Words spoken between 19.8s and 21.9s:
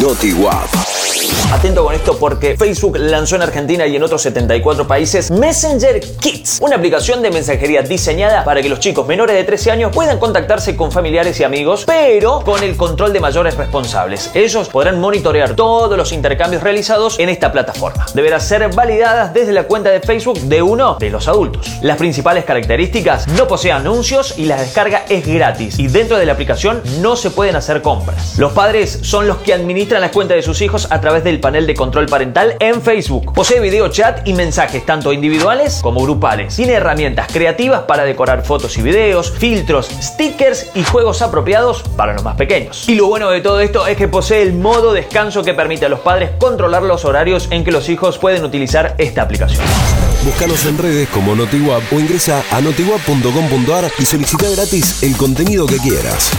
de Facebook de uno de los adultos.